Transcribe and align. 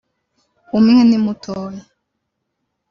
umwe 0.77 1.01
ni 1.09 1.17
mutoya 1.23 1.83